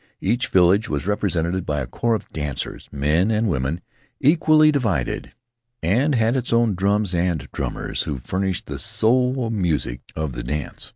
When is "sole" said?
8.79-9.51